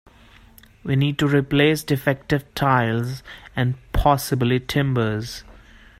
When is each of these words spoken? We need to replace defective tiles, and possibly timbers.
We 0.83 0.95
need 0.95 1.19
to 1.19 1.27
replace 1.27 1.83
defective 1.83 2.51
tiles, 2.55 3.21
and 3.55 3.75
possibly 3.93 4.59
timbers. 4.59 5.43